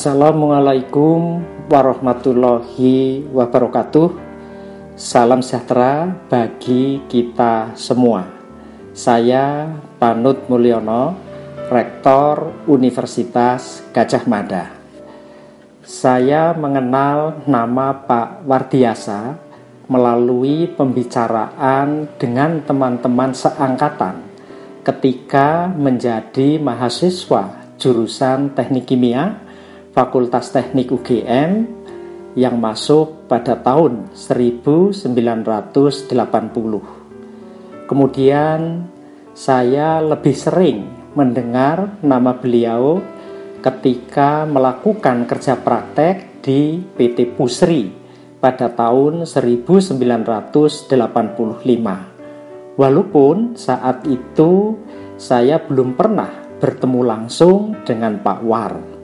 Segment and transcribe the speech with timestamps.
[0.00, 4.08] Assalamualaikum warahmatullahi wabarakatuh.
[4.96, 8.24] Salam sejahtera bagi kita semua.
[8.96, 9.68] Saya
[10.00, 11.20] Panut Mulyono,
[11.68, 14.72] Rektor Universitas Gajah Mada.
[15.84, 19.36] Saya mengenal nama Pak Wardiasa
[19.84, 24.16] melalui pembicaraan dengan teman-teman seangkatan
[24.80, 29.49] ketika menjadi mahasiswa jurusan Teknik Kimia
[29.90, 31.66] Fakultas Teknik UGM
[32.38, 35.10] yang masuk pada tahun 1980.
[37.90, 38.86] Kemudian
[39.34, 40.86] saya lebih sering
[41.18, 43.02] mendengar nama beliau
[43.58, 47.90] ketika melakukan kerja praktek di PT Pusri
[48.38, 50.86] pada tahun 1985.
[52.78, 54.78] Walaupun saat itu
[55.18, 56.30] saya belum pernah
[56.62, 58.99] bertemu langsung dengan Pak War.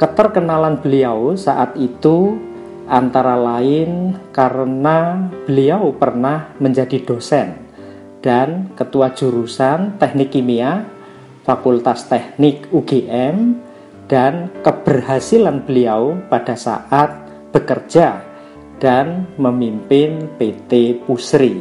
[0.00, 2.40] Keterkenalan beliau saat itu
[2.88, 7.68] antara lain karena beliau pernah menjadi dosen
[8.24, 10.88] dan ketua jurusan Teknik Kimia
[11.44, 13.60] Fakultas Teknik UGM
[14.08, 17.20] dan keberhasilan beliau pada saat
[17.52, 18.24] bekerja
[18.80, 21.60] dan memimpin PT Pusri.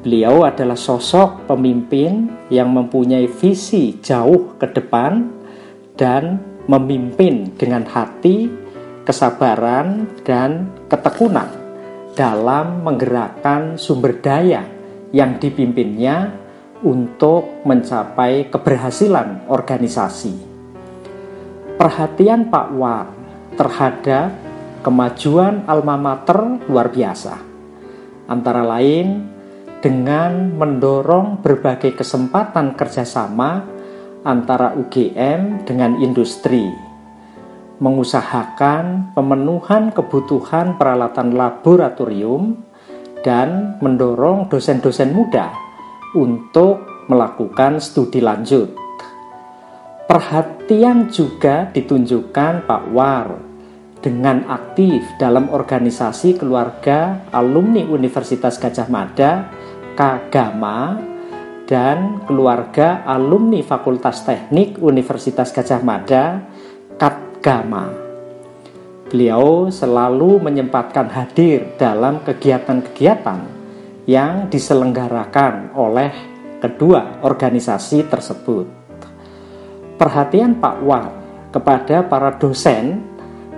[0.00, 5.28] Beliau adalah sosok pemimpin yang mempunyai visi jauh ke depan
[6.00, 8.48] dan memimpin dengan hati,
[9.04, 11.52] kesabaran, dan ketekunan
[12.16, 14.64] dalam menggerakkan sumber daya
[15.12, 16.32] yang dipimpinnya
[16.80, 20.49] untuk mencapai keberhasilan organisasi
[21.80, 23.08] perhatian Pak War
[23.56, 24.36] terhadap
[24.84, 27.40] kemajuan alma mater luar biasa.
[28.28, 29.24] Antara lain
[29.80, 33.64] dengan mendorong berbagai kesempatan kerjasama
[34.28, 36.68] antara UGM dengan industri,
[37.80, 42.60] mengusahakan pemenuhan kebutuhan peralatan laboratorium,
[43.24, 45.48] dan mendorong dosen-dosen muda
[46.12, 48.89] untuk melakukan studi lanjut
[50.10, 53.30] Perhatian juga ditunjukkan Pak War
[54.02, 59.46] dengan aktif dalam organisasi keluarga alumni Universitas Gajah Mada,
[59.94, 60.98] Kagama,
[61.62, 66.42] dan keluarga alumni Fakultas Teknik Universitas Gajah Mada,
[66.98, 67.94] Katgama.
[69.14, 73.46] Beliau selalu menyempatkan hadir dalam kegiatan-kegiatan
[74.10, 76.10] yang diselenggarakan oleh
[76.58, 78.79] kedua organisasi tersebut
[80.00, 81.12] perhatian Pak Wal
[81.52, 83.04] kepada para dosen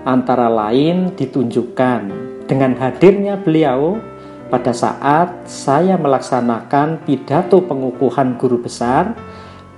[0.03, 2.11] antara lain ditunjukkan
[2.51, 4.03] dengan hadirnya beliau
[4.51, 9.15] pada saat saya melaksanakan pidato pengukuhan guru besar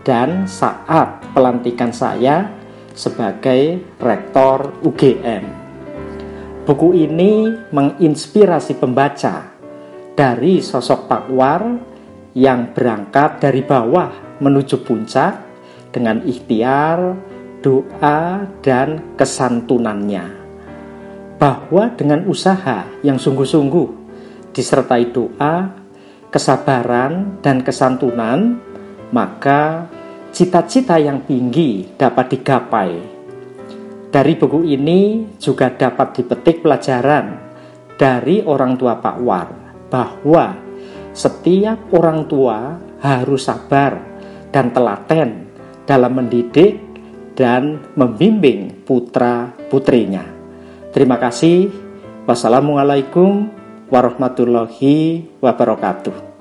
[0.09, 2.49] dan saat pelantikan saya
[2.97, 5.45] sebagai rektor UGM.
[6.65, 9.53] Buku ini menginspirasi pembaca
[10.17, 11.63] dari sosok Pak War
[12.33, 15.54] yang berangkat dari bawah menuju puncak
[15.95, 17.15] dengan ikhtiar,
[17.63, 20.43] doa, dan kesantunannya.
[21.39, 23.89] Bahwa dengan usaha yang sungguh-sungguh
[24.51, 25.71] disertai doa,
[26.35, 28.59] kesabaran, dan kesantunan,
[29.15, 29.87] maka
[30.35, 32.91] cita-cita yang tinggi dapat digapai.
[34.11, 37.39] Dari buku ini juga dapat dipetik pelajaran
[37.99, 39.49] dari orang tua Pak War
[39.91, 40.55] bahwa
[41.15, 43.99] setiap orang tua harus sabar
[44.55, 45.44] dan telaten
[45.85, 46.81] dalam mendidik
[47.35, 50.25] dan membimbing putra-putrinya.
[50.95, 51.69] Terima kasih.
[52.25, 53.51] Wassalamualaikum
[53.91, 56.34] warahmatullahi wabarakatuh.